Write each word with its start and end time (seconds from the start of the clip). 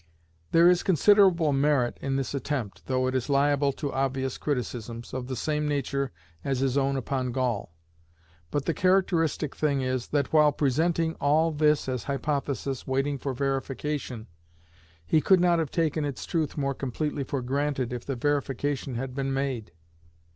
There 0.51 0.67
is 0.67 0.81
considerable 0.81 1.53
merit 1.53 1.99
in 2.01 2.15
this 2.15 2.33
attempt, 2.33 2.87
though 2.87 3.05
it 3.05 3.13
is 3.13 3.29
liable 3.29 3.71
to 3.73 3.93
obvious 3.93 4.39
criticisms, 4.39 5.13
of 5.13 5.27
the 5.27 5.35
same 5.35 5.67
nature 5.67 6.11
as 6.43 6.59
his 6.61 6.75
own 6.75 6.97
upon 6.97 7.31
Gall. 7.31 7.71
But 8.49 8.65
the 8.65 8.73
characteristic 8.73 9.55
thing 9.55 9.81
is, 9.81 10.07
that 10.07 10.33
while 10.33 10.53
presenting 10.53 11.13
all 11.21 11.51
this 11.51 11.87
as 11.87 12.05
hypothesis 12.05 12.87
waiting 12.87 13.19
for 13.19 13.35
verification, 13.35 14.25
he 15.05 15.21
could 15.21 15.39
not 15.39 15.59
have 15.59 15.69
taken 15.69 16.03
its 16.03 16.25
truth 16.25 16.57
more 16.57 16.73
completely 16.73 17.23
for 17.23 17.43
granted 17.43 17.93
if 17.93 18.03
the 18.03 18.15
verification 18.15 18.95
had 18.95 19.13
been 19.13 19.31
made. 19.31 19.71